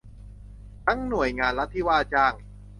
[0.85, 2.33] ทั้งหน่วยงานรัฐที่ว่าจ้าง